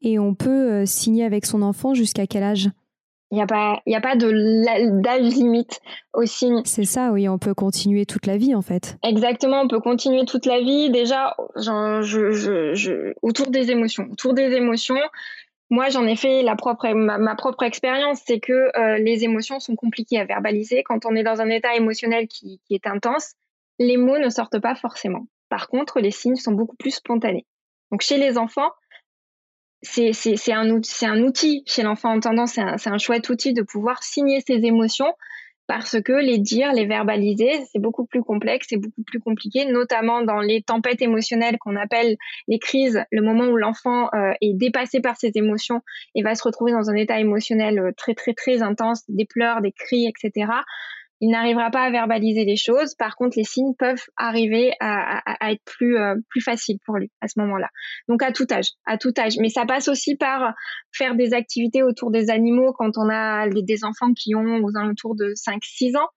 [0.00, 2.68] Et on peut signer avec son enfant jusqu'à quel âge?
[3.32, 5.80] Il n'y a pas, a pas de d'âge limite
[6.12, 6.60] au signe.
[6.66, 8.98] C'est ça, oui, on peut continuer toute la vie en fait.
[9.02, 10.90] Exactement, on peut continuer toute la vie.
[10.90, 15.00] Déjà, je, je, je, autour des émotions, autour des émotions.
[15.70, 19.76] Moi, j'en ai fait la propre, ma, propre expérience, c'est que euh, les émotions sont
[19.76, 20.82] compliquées à verbaliser.
[20.82, 23.32] Quand on est dans un état émotionnel qui, qui est intense,
[23.78, 25.26] les mots ne sortent pas forcément.
[25.48, 27.46] Par contre, les signes sont beaucoup plus spontanés.
[27.90, 28.70] Donc, chez les enfants,
[29.82, 34.40] c'est un, un outil chez l'enfant entendant, c'est un, un chouette outil de pouvoir signer
[34.40, 35.12] ses émotions
[35.68, 40.22] parce que les dire, les verbaliser, c'est beaucoup plus complexe, c'est beaucoup plus compliqué, notamment
[40.22, 42.16] dans les tempêtes émotionnelles qu'on appelle
[42.48, 45.80] les crises, le moment où l'enfant euh, est dépassé par ses émotions
[46.14, 49.60] et va se retrouver dans un état émotionnel euh, très très très intense, des pleurs,
[49.62, 50.52] des cris, etc
[51.22, 52.96] il n'arrivera pas à verbaliser les choses.
[52.96, 57.28] Par contre, les signes peuvent arriver à, être plus euh, plus faciles pour lui à
[57.28, 57.68] ce moment-là.
[58.08, 59.36] Donc à tout âge, à tout âge.
[59.38, 60.52] Mais ça passe aussi par
[60.90, 65.14] faire des activités autour des animaux quand on a des enfants qui ont aux alentours
[65.14, 66.08] de 5-6 ans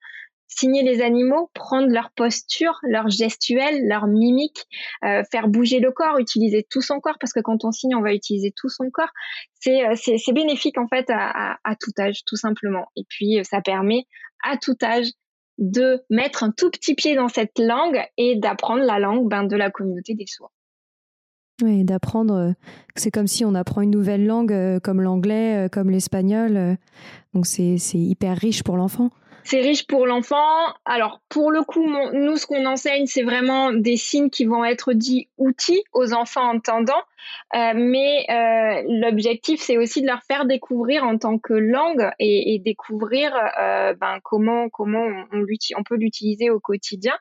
[0.47, 4.65] signer les animaux, prendre leur posture, leur gestuelle, leur mimique,
[5.03, 8.01] euh, faire bouger le corps, utiliser tout son corps, parce que quand on signe, on
[8.01, 9.11] va utiliser tout son corps.
[9.59, 12.87] C'est euh, c'est bénéfique en fait à, tout âge, tout simplement.
[12.95, 14.05] Et puis ça permet
[14.43, 15.07] à tout âge
[15.57, 19.55] de mettre un tout petit pied dans cette langue et d'apprendre la langue ben, de
[19.55, 20.51] la communauté des sourds.
[21.63, 22.51] Oui, d'apprendre, euh,
[22.97, 26.77] c'est comme si on apprend une nouvelle langue comme l'anglais, comme l'espagnol.
[27.33, 29.09] donc c'est hyper riche pour l'enfant.
[29.45, 30.73] C'est riche pour l'enfant.
[30.85, 34.93] Alors, pour le coup, nous, ce qu'on enseigne, c'est vraiment des signes qui vont être
[34.93, 37.03] dits outils aux enfants entendants.
[37.55, 42.59] Euh, mais euh, l'objectif, c'est aussi de leur faire découvrir en tant que langue et,
[42.63, 45.45] découvrir euh, ben, comment comment on,
[45.77, 47.13] on, peut l'utiliser au quotidien.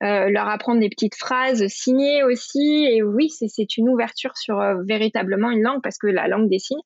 [0.00, 2.86] leur apprendre des petites phrases signées aussi.
[2.90, 6.82] Et oui, c'est une ouverture sur véritablement une langue parce que la langue des signes,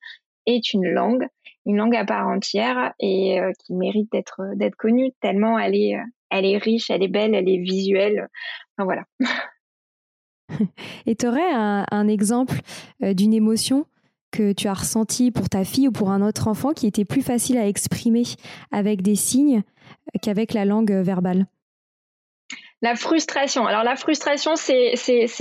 [0.46, 1.26] est une langue,
[1.66, 5.96] une langue à part entière et qui mérite d'être d'être connue tellement elle est
[6.30, 8.28] elle est riche, elle est belle, elle est visuelle.
[8.76, 9.04] Enfin voilà.
[11.06, 12.60] Et tu aurais un, exemple
[13.00, 13.86] d'une émotion
[14.32, 17.22] que tu as ressentie pour ta fille ou pour un autre enfant qui était plus
[17.22, 18.22] facile à exprimer
[18.70, 19.62] avec des signes
[20.22, 21.46] qu'avec la langue verbale?
[22.82, 23.66] La frustration.
[23.66, 24.94] Alors la frustration, c'est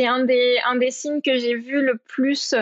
[0.06, 2.54] un des, un des signes que j'ai vu le plus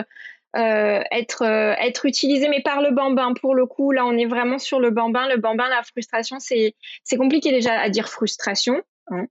[0.56, 3.34] euh, être, euh, être utilisé, mais par le bambin.
[3.34, 5.28] Pour le coup, là, on est vraiment sur le bambin.
[5.28, 6.74] Le bambin, la frustration, c'est
[7.16, 8.82] compliqué déjà à dire frustration.
[9.10, 9.26] Hein.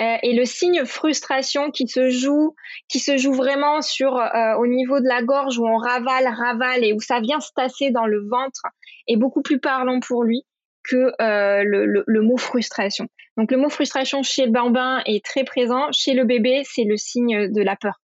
[0.00, 2.54] Euh, et le signe frustration qui se joue,
[2.88, 4.14] qui se joue vraiment sur
[4.58, 7.90] au niveau de la gorge où on ravale, ravale et où ça vient se tasser
[7.90, 8.62] dans le ventre
[9.08, 10.44] est beaucoup plus parlant pour lui
[10.84, 13.08] que le, le, le, mot frustration.
[13.38, 15.86] Donc le mot frustration chez le bambin est très présent.
[15.92, 18.01] Chez le bébé, c'est le signe de la peur.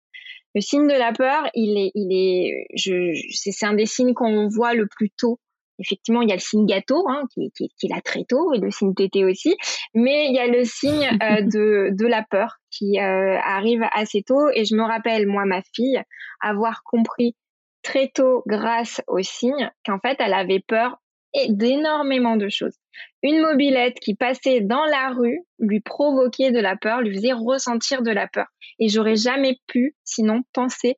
[0.55, 4.49] Le signe de la peur, il est, il est, je, c'est un des signes qu'on
[4.49, 5.40] voit le plus tôt.
[5.81, 8.53] Effectivement, il y a le signe gâteau hein, qui, qui, qui, est là très tôt
[8.53, 9.57] et le signe tété aussi,
[9.93, 14.23] mais il y a le signe euh, de, de la peur qui euh, arrive assez
[14.23, 14.49] tôt.
[14.55, 16.01] Et je me rappelle, moi, ma fille,
[16.40, 17.35] avoir compris
[17.83, 21.01] très tôt, grâce au signe, qu'en fait, elle avait peur
[21.49, 22.77] d'énormément de choses.
[23.23, 28.03] Une mobilette qui passait dans la rue lui provoquait de la peur, lui faisait ressentir
[28.03, 28.47] de la peur.
[28.79, 30.97] Et j'aurais jamais pu, sinon, penser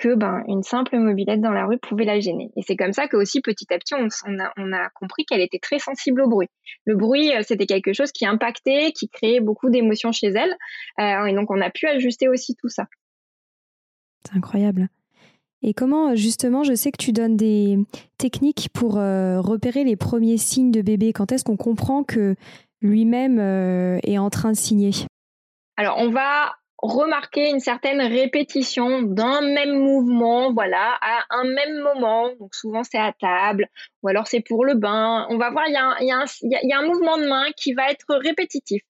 [0.00, 2.50] que ben une simple mobilette dans la rue pouvait la gêner.
[2.56, 4.06] Et c'est comme ça que aussi petit à petit on,
[4.38, 6.48] a, on a, compris qu'elle était très sensible au bruit.
[6.86, 10.56] Le bruit euh, c'était quelque chose qui impactait, qui créait beaucoup d'émotions chez elle,
[10.98, 12.86] euh, et donc on a pu ajuster aussi tout ça.
[14.24, 14.88] C'est incroyable.
[15.62, 17.78] Et comment, justement, je sais que tu donnes des
[18.18, 21.12] techniques pour euh, repérer les premiers signes de bébé.
[21.12, 22.34] Quand est-ce qu'on comprend que
[22.80, 24.92] lui-même euh, est en train de signer?
[25.76, 32.30] Alors, on va remarquer une certaine répétition d'un même mouvement, voilà, à un même moment.
[32.38, 33.66] Donc souvent c'est à table,
[34.02, 35.26] ou alors c'est pour le bain.
[35.30, 38.82] On va voir, il y, a un, mouvement de main qui va être répétitif.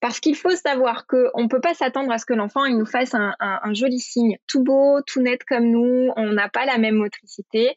[0.00, 2.86] Parce qu'il faut savoir qu'on ne peut pas s'attendre à ce que l'enfant il nous
[2.86, 6.10] fasse un, un, joli signe, tout beau, tout net comme nous.
[6.16, 7.76] On n'a pas la même motricité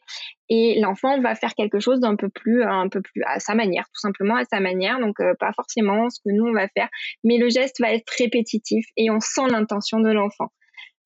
[0.50, 3.84] et l'enfant va faire quelque chose d'un peu plus un peu plus à sa manière
[3.92, 5.00] tout simplement à sa manière.
[5.00, 6.88] Donc euh, pas forcément ce que nous on va faire
[7.24, 10.50] mais le geste va être répétitif et on sent l'intention de l'enfant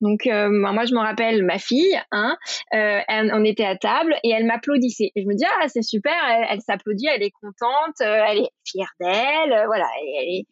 [0.03, 2.35] donc euh, moi je me rappelle ma fille, hein,
[2.73, 5.11] euh, on était à table et elle m'applaudissait.
[5.15, 6.13] Et je me dis ah c'est super,
[6.49, 9.87] elle, s'applaudit, elle est contente, euh, elle est fière d'elle, voilà.
[10.03, 10.45] Et,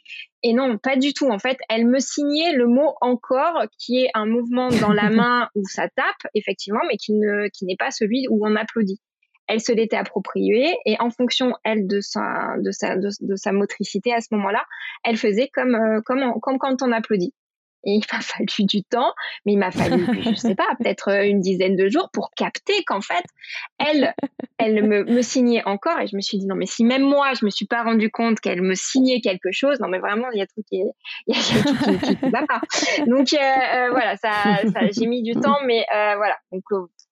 [0.43, 4.09] et, non pas du tout en fait, elle me signait le mot encore qui est
[4.13, 7.91] un mouvement dans la main où ça tape effectivement, mais qui ne qui n'est pas
[7.91, 9.01] celui où on applaudit.
[9.47, 14.13] Elle se l'était appropriée et en fonction elle de sa de sa de, sa motricité
[14.13, 14.63] à ce moment-là,
[15.03, 17.33] elle faisait comme comme comme quand on applaudit.
[17.83, 19.13] Et il m'a fallu du temps,
[19.45, 22.83] mais il m'a fallu, je sais pas, peut-être euh, une dizaine de jours pour capter
[22.85, 23.23] qu'en fait,
[23.79, 24.13] elle,
[24.57, 25.99] elle me, me, signait encore.
[25.99, 28.09] Et je me suis dit, non, mais si même moi, je me suis pas rendu
[28.11, 30.83] compte qu'elle me signait quelque chose, non, mais vraiment, il y a tout qui,
[31.27, 32.61] il y a tout qui, qui, va pas.
[33.07, 34.31] Donc, euh, euh, voilà, ça,
[34.73, 36.35] ça j'ai mis du temps, mais euh, voilà.
[36.51, 36.63] Donc,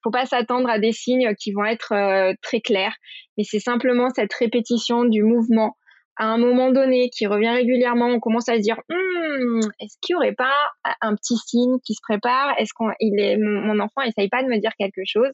[0.03, 1.93] faut pas s'attendre à des signes qui vont être
[2.41, 2.95] très clairs,
[3.37, 5.75] mais c'est simplement cette répétition du mouvement
[6.19, 10.15] à un moment donné, qui revient régulièrement, on commence à se dire hmm, est-ce qu'il
[10.15, 10.53] n'y aurait pas
[11.01, 12.53] un petit signe qui se prépare?
[12.59, 15.31] Est-ce qu'on, est, mon, enfant essaye pas de me dire quelque chose?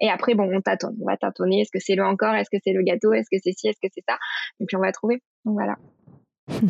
[0.00, 1.60] Et après, bon, on tâtonne, on va tâtonner.
[1.60, 2.34] Est-ce que c'est le encore?
[2.34, 3.12] Est-ce que c'est le gâteau?
[3.12, 3.68] Est-ce que c'est ci?
[3.68, 4.18] Est-ce que c'est ça?
[4.60, 5.20] Et puis on va trouver.
[5.44, 5.76] Donc voilà.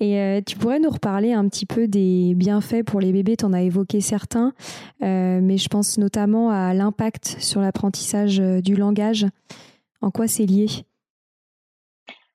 [0.00, 3.44] Et euh, tu pourrais nous reparler un petit peu des bienfaits pour les bébés, tu
[3.44, 4.52] en as évoqué certains,
[5.02, 9.26] euh, mais je pense notamment à l'impact sur l'apprentissage euh, du langage.
[10.00, 10.66] En quoi c'est lié?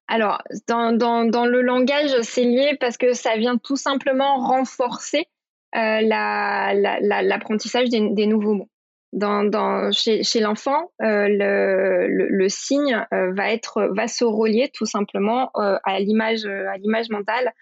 [0.07, 5.25] Alors, dans, dans, le langage, c'est lié parce que ça vient tout simplement renforcer
[5.75, 8.69] euh, l'apprentissage des, des, nouveaux mots.
[9.13, 14.71] Dans, dans, chez, chez l'enfant, euh, le, le, signe euh, va être va se relier
[14.73, 17.53] tout simplement euh, à l'image à l'image mentale.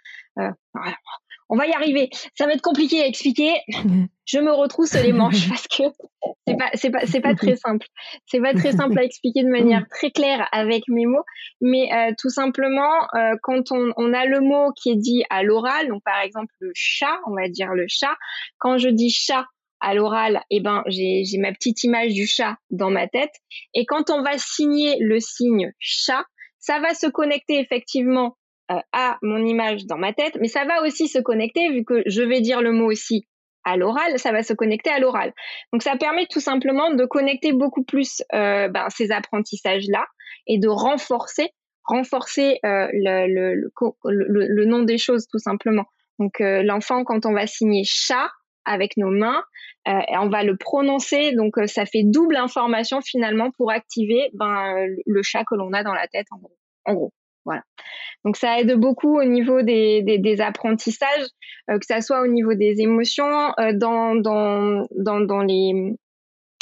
[1.51, 2.09] On va y arriver.
[2.35, 3.51] Ça va être compliqué à expliquer.
[4.25, 5.83] Je me retrousse les manches parce que
[6.47, 7.85] c'est pas c'est pas c'est pas très simple.
[8.25, 11.25] C'est pas très simple à expliquer de manière très claire avec mes mots,
[11.59, 15.43] mais euh, tout simplement euh, quand on, on, a le mot qui est dit à
[15.43, 18.15] l'oral, donc par exemple le chat, on va dire le chat.
[18.57, 19.45] Quand je dis chat
[19.81, 23.33] à l'oral, eh ben j'ai j'ai ma petite image du chat dans ma tête.
[23.73, 26.23] Et quand on va signer le signe chat,
[26.59, 28.37] ça va se connecter effectivement
[28.91, 32.21] à mon image dans ma tête, mais ça va aussi se connecter, vu que je
[32.21, 33.27] vais dire le mot aussi
[33.63, 35.34] à l'oral, ça va se connecter à l'oral.
[35.71, 40.05] Donc ça permet tout simplement de connecter beaucoup plus euh, ben, ces apprentissages-là
[40.47, 41.49] et de renforcer,
[41.84, 43.71] renforcer euh, le, le,
[44.05, 45.86] le, le, nom des choses tout simplement.
[46.17, 48.29] Donc l'enfant, quand on va signer chat,
[48.65, 49.43] avec nos mains
[49.88, 51.34] et on va le prononcer.
[51.34, 55.93] Donc ça fait double information finalement pour activer ben, le chat que l'on a dans
[55.93, 56.39] la tête en.
[56.86, 57.13] En gros.
[57.45, 57.63] Voilà.
[58.23, 61.25] Donc ça aide beaucoup au niveau des, des, apprentissages,
[61.67, 65.95] que ça soit au niveau des émotions, dans, dans, dans, dans les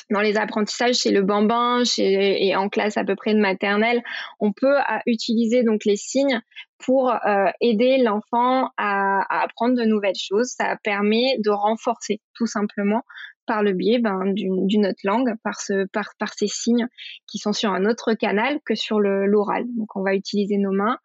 [0.10, 4.02] dans les apprentissages chez le bambin et en classe à peu près de maternelle,
[4.40, 6.42] on peut utiliser donc les signes
[6.80, 10.48] pour euh, aider l'enfant à, apprendre de nouvelles choses.
[10.58, 13.04] Ça permet de renforcer tout simplement
[13.50, 16.88] par le biais ben, d'une autre langue, par, ce, par, par ces signes
[17.26, 19.66] qui sont sur un autre canal que sur l'oral.
[19.76, 21.00] Donc on va utiliser nos mains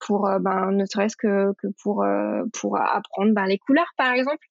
[0.00, 4.44] pour, euh, ben, ne serait-ce que, euh, pour apprendre ben, les couleurs par exemple.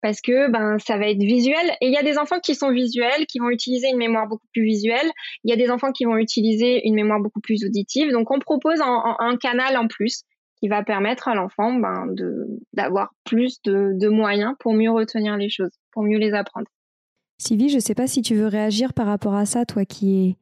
[0.00, 0.46] Parce que
[0.78, 1.70] ça va être visuel.
[1.80, 4.46] Et il y a des enfants qui sont visuels qui vont utiliser une mémoire beaucoup
[4.52, 5.10] plus visuelle.
[5.42, 8.12] Il y a des enfants qui vont utiliser une mémoire beaucoup plus auditive.
[8.12, 10.22] Donc on propose un, canal en plus
[10.60, 11.76] qui va permettre à l'enfant
[12.72, 16.68] d'avoir plus de, moyens pour mieux retenir les choses pour mieux les apprendre
[17.38, 20.36] Sylvie je ne sais pas si tu veux réagir par rapport à ça toi qui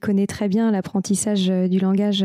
[0.00, 2.24] connaît très bien l'apprentissage euh, du langage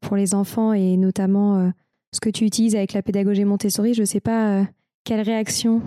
[0.00, 1.70] pour les enfants et notamment euh,
[2.12, 4.64] ce que tu utilises avec la pédagogie Montessori je ne sais pas euh,
[5.04, 5.82] quelle réaction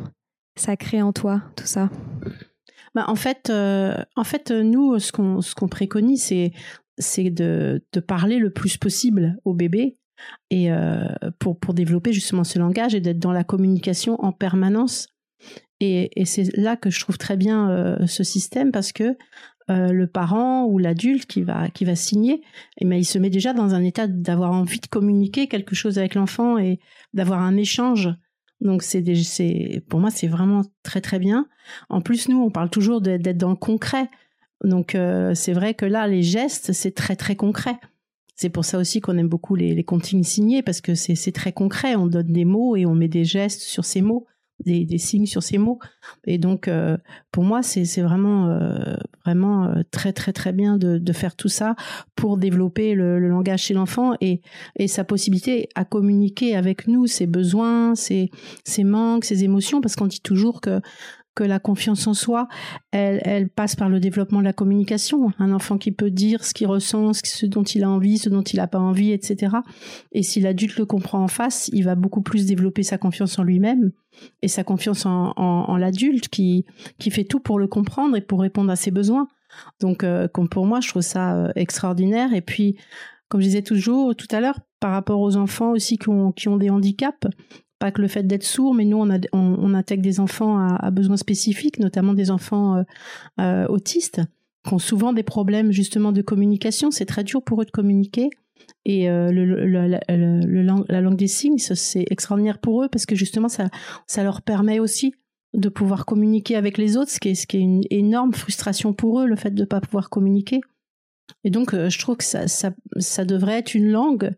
[0.56, 1.90] ça crée en toi, tout ça
[2.94, 6.24] bah, en fait, euh, en fait, nous, ce qu'on préconise,
[6.98, 9.98] c'est de, parler le plus possible au bébé
[10.50, 11.08] et euh,
[11.40, 15.08] pour développer justement ce langage et d'être dans la communication en permanence.
[15.82, 19.18] Et, c'est là que je trouve très bien euh, ce système parce que
[19.70, 22.42] le parent ou l'adulte qui va qui va signer,
[22.80, 25.98] eh ben, il se met déjà dans un état d'avoir envie de communiquer quelque chose
[25.98, 26.82] avec l'enfant et
[27.14, 28.10] d'avoir un échange
[28.62, 31.48] donc c'est pour moi c'est vraiment très très bien.
[31.90, 34.08] En plus nous on parle toujours d'être dans le concret.
[34.64, 37.76] Donc euh, c'est vrai que là les gestes c'est très très concret.
[38.36, 41.52] C'est pour ça aussi qu'on aime beaucoup les, les consignes signées parce que c'est très
[41.52, 41.96] concret.
[41.96, 44.26] On donne des mots et on met des gestes sur ces mots
[44.66, 45.80] des, des, signes sur ces mots.
[46.26, 46.98] Et donc, euh,
[47.32, 48.96] pour moi, c'est vraiment, euh,
[49.26, 51.76] vraiment euh, très, très, très bien de, de, faire tout ça
[52.16, 54.42] pour développer le, le langage chez l'enfant et,
[54.78, 58.32] et sa possibilité à communiquer avec nous, ses besoins, ses,
[58.64, 60.82] ses manques, ses émotions, parce qu'on dit toujours que
[61.34, 62.48] que la confiance en soi,
[62.92, 65.32] elle, passe par le développement de la communication.
[65.40, 68.42] Un enfant qui peut dire ce qu'il ressent, ce dont il a envie, ce dont
[68.42, 69.58] il n'a pas envie, etc.
[70.12, 73.44] Et si l'adulte le comprend en face, il va beaucoup plus développer sa confiance en
[73.44, 73.92] lui-même
[74.42, 76.66] et sa confiance en, l'adulte qui,
[77.00, 79.28] fait tout pour le comprendre et pour répondre à ses besoins.
[79.80, 82.34] Donc, euh, comme pour moi, je trouve ça euh, extraordinaire.
[82.34, 82.78] Et puis,
[83.30, 86.70] comme je disais toujours tout à l'heure, par rapport aux enfants aussi qui ont des
[86.70, 87.28] handicaps,
[87.82, 88.98] pas que le fait d'être sourd, mais nous
[89.34, 92.84] on, intègre des enfants à, besoins spécifiques, notamment des enfants euh,
[93.42, 94.22] euh, autistes
[94.66, 96.92] qui ont souvent des problèmes justement de communication.
[96.92, 98.30] C'est très dur pour eux de communiquer.
[98.86, 99.32] Et euh,
[100.88, 103.70] la langue des signes, c'est extraordinaire pour eux parce que justement ça,
[104.06, 105.16] ça leur permet aussi
[105.56, 109.36] de pouvoir communiquer avec les autres, ce qui est, une énorme frustration pour eux, le
[109.36, 110.62] fait de ne pas pouvoir communiquer.
[111.44, 114.32] Et donc, je trouve que ça, ça devrait être une langue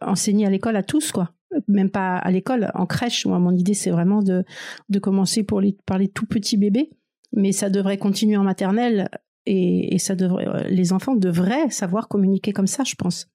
[0.00, 1.30] enseignée à l'école à tous, quoi
[1.66, 3.26] même pas à l'école, en crèche.
[3.26, 4.44] Moi, mon idée, c'est vraiment de,
[4.88, 6.90] de commencer pour les, par les tout petits bébés,
[7.32, 9.08] mais ça devrait continuer en maternelle
[9.46, 13.28] et, et ça devrait, les enfants devraient savoir communiquer comme ça, je pense.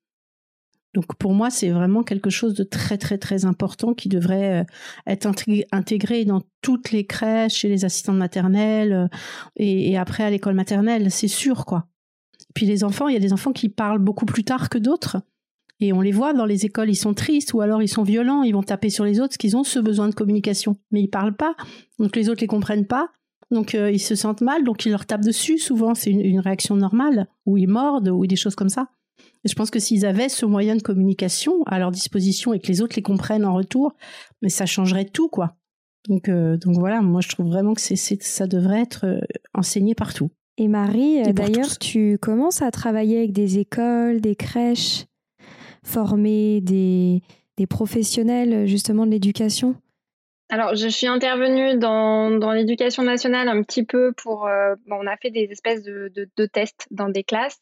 [0.93, 4.63] Donc pour moi, c'est vraiment quelque chose de très très très important qui devrait euh,
[5.07, 5.27] être
[5.71, 9.07] intégré dans toutes les crèches, chez les assistantes maternelles euh,
[9.55, 11.87] et, et après à l'école maternelle, c'est sûr quoi.
[12.53, 15.17] Puis les enfants, il y a des enfants qui parlent beaucoup plus tard que d'autres.
[15.83, 18.41] Et on les voit dans les écoles, ils sont tristes ou alors ils sont violents,
[18.43, 20.77] ils vont taper sur les autres parce qu'ils ont ce besoin de communication.
[20.91, 21.55] Mais ils parlent pas,
[21.99, 23.09] donc les autres les comprennent pas.
[23.51, 25.57] Donc euh, ils se sentent mal, donc ils leur tapent dessus.
[25.57, 28.87] Souvent, c'est une, réaction normale, ou ils mordent, ou des choses comme ça.
[29.43, 32.67] Et je pense que s'ils avaient ce moyen de communication à leur disposition et que
[32.67, 33.93] les autres les comprennent en retour,
[34.41, 35.57] mais ça changerait tout, quoi.
[36.07, 39.19] Donc, euh, donc voilà, moi je trouve vraiment que ça devrait être euh,
[39.53, 40.29] enseigné partout.
[40.57, 45.07] Et Marie, d'ailleurs, tu commences à travailler avec des écoles, des crèches?
[45.83, 47.21] Former des,
[47.69, 49.75] professionnels justement de l'éducation?
[50.49, 54.45] Alors, je suis intervenue dans, l'éducation nationale un petit peu pour.
[54.47, 57.59] Euh, on a fait des espèces de, tests dans des classes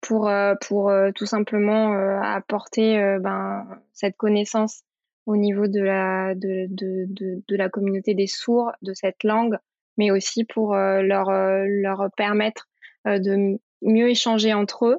[0.00, 4.84] pour, euh, pour euh, tout simplement apporter ben, cette connaissance
[5.26, 9.58] au niveau de la, de, de, la communauté des sourds de cette langue,
[9.96, 12.68] mais aussi pour leur, leur permettre
[13.04, 14.98] de mieux échanger entre eux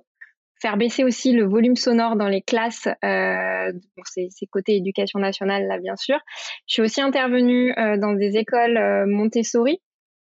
[0.62, 2.88] faire baisser aussi le volume sonore dans les classes.
[3.04, 3.72] Euh,
[4.06, 6.18] c'est côté éducation nationale là bien sûr.
[6.68, 9.82] Je suis aussi intervenue euh, dans des écoles euh, Montessori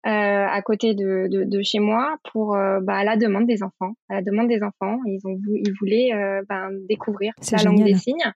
[0.07, 3.61] euh, à côté de, de, de, chez moi pour euh, bah, à la demande des
[3.61, 3.93] enfants.
[4.09, 6.11] À la demande des enfants, ils ont ils voulaient
[6.49, 8.33] ben, découvrir la langue des signes.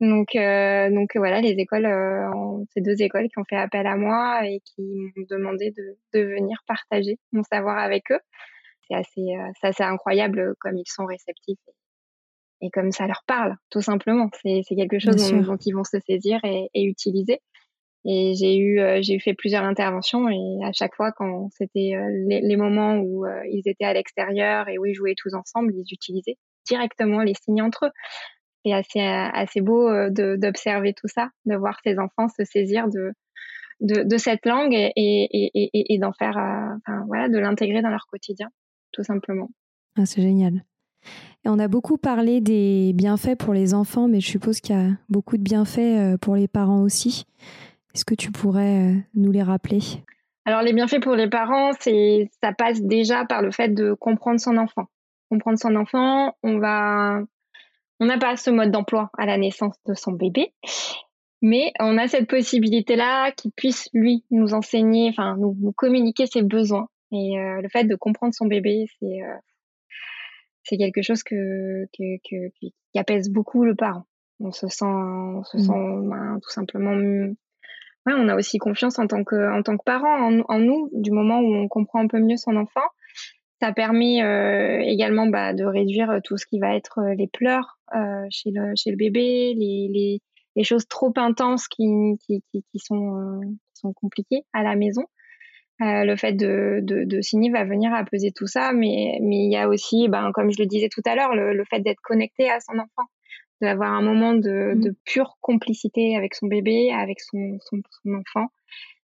[0.00, 2.30] Donc, euh, donc voilà, les écoles, euh,
[2.72, 6.24] ces deux écoles qui ont fait appel à moi et qui m'ont demandé de, de
[6.24, 8.20] venir partager mon savoir avec eux.
[8.88, 11.58] C'est assez, euh, c'est assez incroyable comme ils sont réceptifs
[12.60, 14.30] et, comme ça leur parle, tout simplement.
[14.42, 17.40] C'est, quelque chose dont, ils vont se saisir et, et utiliser.
[18.04, 22.08] Et j'ai eu, euh, j'ai fait plusieurs interventions et à chaque fois, quand c'était euh,
[22.28, 25.92] les, les, moments où ils étaient à l'extérieur et où ils jouaient tous ensemble, ils
[25.92, 26.36] utilisaient
[26.66, 27.90] directement les signes entre eux
[28.64, 33.12] c'est assez, assez beau euh, d'observer tout ça, de voir ces enfants se saisir de,
[33.80, 37.82] de, de cette langue et, et, et, et d'en faire, euh, enfin, voilà, de l'intégrer
[37.82, 38.48] dans leur quotidien,
[38.92, 39.50] tout simplement.
[39.96, 40.64] Ah, c'est génial.
[41.44, 44.78] Et on a beaucoup parlé des bienfaits pour les enfants, mais je suppose qu'il y
[44.78, 47.24] a beaucoup de bienfaits euh, pour les parents aussi.
[47.94, 49.80] Est-ce que tu pourrais nous les rappeler?
[50.44, 54.40] Alors les bienfaits pour les parents, c'est ça passe déjà par le fait de comprendre
[54.40, 54.86] son enfant.
[55.30, 57.20] Comprendre son enfant, on va
[58.00, 60.52] on n'a pas ce mode d'emploi à la naissance de son bébé,
[61.42, 66.88] mais on a cette possibilité-là qu'il puisse, lui, nous enseigner, enfin, nous, communiquer ses besoins.
[67.12, 69.36] Et euh, le fait de comprendre son bébé, c'est euh,
[70.62, 74.04] c'est quelque chose que, que, que, qui apaise beaucoup le parent.
[74.40, 75.60] On se sent, on se mmh.
[75.60, 76.92] sent ben, tout simplement.
[78.06, 80.90] Ouais, on a aussi confiance en tant que, en tant que parent en, en, nous,
[80.92, 82.86] du moment où on comprend un peu mieux son enfant.
[83.60, 87.80] Ça permet euh, également bah, de réduire tout ce qui va être euh, les pleurs
[87.96, 90.20] euh, chez, le, chez le bébé, les, les,
[90.54, 91.84] les choses trop intenses qui,
[92.24, 95.06] qui, qui, qui sont, qui sont compliquées à la maison.
[95.80, 99.52] Euh, le fait de, de, de, signer va venir apaiser tout ça, mais mais il
[99.52, 102.00] y a aussi, ben, comme je le disais tout à l'heure, le, le, fait d'être
[102.02, 103.08] connecté à son enfant,
[103.60, 104.80] d'avoir un moment de, mmh.
[104.80, 108.48] de, pure complicité avec son bébé, avec son, son, son enfant,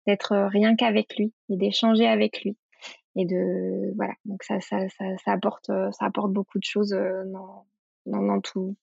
[0.08, 2.56] d'être rien qu'avec lui et d'échanger avec lui
[3.16, 6.94] et de voilà donc ça ça ça, ça apporte euh, ça apporte beaucoup de choses
[6.94, 7.66] euh, dans,
[8.06, 8.76] dans, dans tout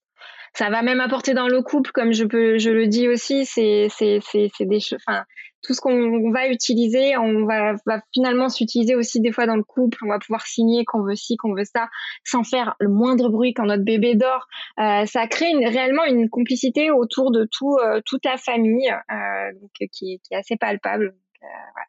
[0.54, 3.88] ça va même apporter dans le couple comme je peux je le dis aussi c'est
[3.90, 5.24] c'est c'est c'est des enfin
[5.62, 9.64] tout ce qu'on va utiliser on va va finalement s'utiliser aussi des fois dans le
[9.64, 11.88] couple on va pouvoir signer qu'on veut ci qu'on veut ça
[12.24, 14.46] sans faire le moindre bruit quand notre bébé dort
[14.78, 19.52] euh, ça crée une, réellement une complicité autour de tout euh, toute la famille euh,
[19.60, 21.88] donc qui est qui est assez palpable voilà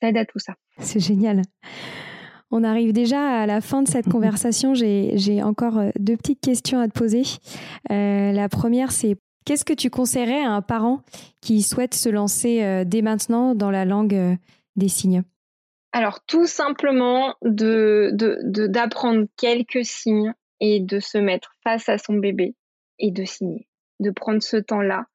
[0.00, 0.54] ça aide à tout ça.
[0.78, 1.42] C'est génial.
[2.50, 4.74] On arrive déjà à la fin de cette conversation.
[4.74, 7.22] J'ai encore deux petites questions à te poser.
[7.90, 9.16] Euh, la première, c'est
[9.48, 11.02] qu'est-ce que tu conseillerais à un parent
[11.40, 14.36] qui souhaite se lancer euh, dès maintenant dans la langue
[14.76, 15.22] des signes?
[15.92, 22.56] Alors, tout simplement d'apprendre quelques signes et de se mettre face à son bébé
[22.98, 23.66] et de signer,
[24.00, 25.06] de prendre ce temps-là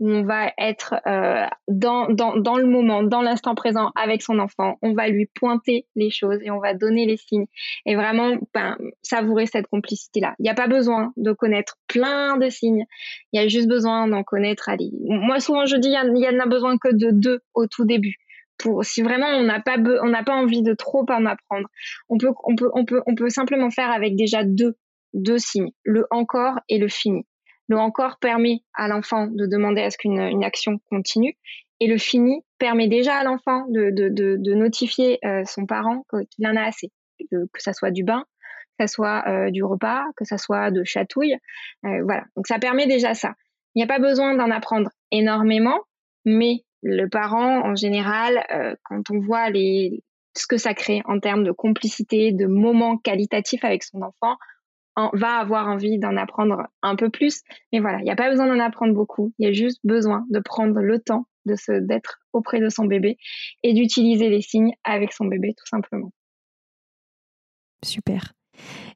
[0.00, 4.78] on va être euh, dans, le moment, dans l'instant présent avec son enfant.
[4.82, 7.46] On va lui pointer les choses et on va donner les signes
[7.84, 10.34] et vraiment ben, savourer cette complicité-là.
[10.38, 12.86] Il n'y a pas besoin de connaître plein de signes.
[13.32, 14.68] Il y a juste besoin d'en connaître.
[14.68, 14.90] Allez.
[15.00, 18.16] Moi, souvent, je dis, il y, en a besoin que de deux au tout début.
[18.58, 21.66] Pour, si vraiment on n'a pas envie de trop en apprendre,
[22.10, 24.76] on peut on peut on peut on peut simplement faire avec déjà deux
[25.14, 27.24] deux signes, le encore et le fini.
[27.70, 31.36] Le encore permet à l'enfant de demander à ce qu'une une action continue.
[31.78, 36.62] Et le fini permet déjà à l'enfant de, notifier euh, son parent qu'il en a
[36.62, 36.90] assez,
[37.30, 38.24] que, que ça soit du bain,
[38.76, 41.36] que ça soit euh, du repas, que ça soit de chatouille.
[41.86, 42.24] Euh, voilà.
[42.34, 43.34] Donc ça permet déjà ça.
[43.74, 45.78] Il n'y a pas besoin d'en apprendre énormément,
[46.24, 50.02] mais le parent, en général, euh, quand on voit les,
[50.36, 54.36] ce que ça crée en termes de complicité, de moments qualitatifs avec son enfant,
[55.12, 57.42] va avoir envie d'en apprendre un peu plus.
[57.72, 59.32] Mais voilà, il n'y a pas besoin d'en apprendre beaucoup.
[59.38, 62.84] Il y a juste besoin de prendre le temps de se d'être auprès de son
[62.84, 63.16] bébé
[63.62, 66.12] et d'utiliser les signes avec son bébé tout simplement.
[67.82, 68.34] Super.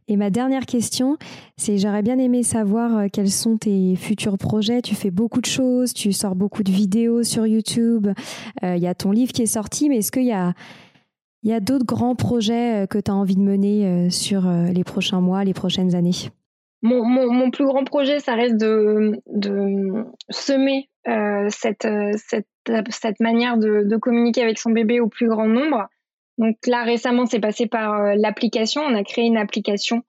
[0.06, 1.16] Et ma dernière question,
[1.56, 4.82] c'est j'aurais bien aimé savoir euh, quels sont tes futurs projets.
[4.82, 8.08] Tu fais beaucoup de choses, tu sors beaucoup de vidéos sur YouTube.
[8.62, 10.52] Euh, il y a ton livre qui est sorti, mais est-ce qu'il y a
[11.44, 14.48] il y a d'autres grands projets euh, que tu as envie de mener euh, sur
[14.48, 16.30] euh, les prochains mois, les prochaines années?
[16.82, 19.22] Mon, plus grand projet, ça reste de,
[20.28, 20.90] semer
[21.48, 21.86] cette,
[23.20, 25.88] manière de, communiquer avec son bébé au plus grand nombre.
[26.36, 28.82] Donc là, récemment, c'est passé par l'application.
[28.82, 30.02] On a créé une application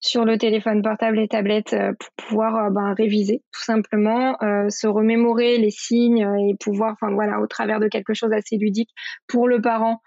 [0.00, 4.36] sur le téléphone portable et tablette pour pouvoir ben, réviser, tout simplement,
[4.68, 8.90] se remémorer les signes et pouvoir, enfin voilà, au travers de quelque chose assez ludique
[9.28, 10.02] pour le parent,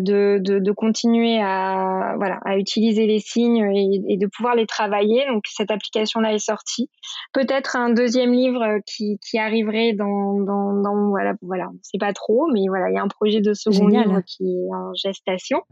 [0.00, 4.66] de, de, de, continuer à, voilà, à utiliser les signes et, et, de pouvoir les
[4.66, 5.26] travailler.
[5.26, 6.90] Donc cette application-là est sortie.
[7.32, 12.48] Peut-être un deuxième livre qui, qui arriverait dans, dans, dans voilà, voilà, sait pas trop,
[12.52, 15.62] mais voilà, il y a un projet de second livre qui est en gestation.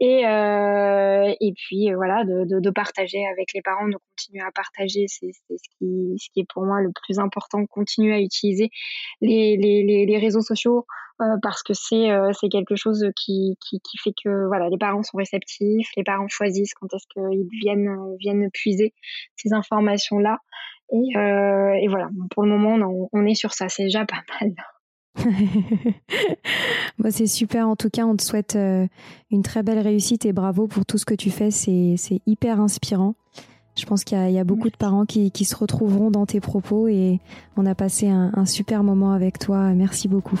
[0.00, 4.44] Et, euh, et puis euh, voilà, de, de, de, partager avec les parents, de continuer
[4.44, 8.20] à partager, c'est ce qui, ce qui est pour moi le plus important, continuer à
[8.20, 8.70] utiliser
[9.20, 11.11] les, les, les, les réseaux sociaux euh,
[11.42, 15.02] parce que c'est euh, c'est quelque chose qui, qui, qui, fait que voilà, les parents
[15.02, 18.94] sont réceptifs, les parents choisissent quand est-ce qu'ils viennent, viennent puiser
[19.36, 20.38] ces informations-là.
[20.92, 24.22] Et, euh, et voilà, pour le moment, on, on est sur ça, c'est déjà pas
[24.40, 24.52] mal.
[27.10, 27.68] C'est super.
[27.68, 28.86] En tout cas, on te souhaite euh,
[29.30, 31.50] une très belle réussite et bravo pour tout ce que tu fais.
[31.50, 31.96] C'est
[32.26, 33.14] hyper inspirant.
[33.76, 36.40] Je pense qu'il y, y, a beaucoup de parents qui, qui, se retrouveront dans tes
[36.40, 37.20] propos et
[37.56, 39.72] on a passé un, un super moment avec toi.
[39.74, 40.40] Merci beaucoup.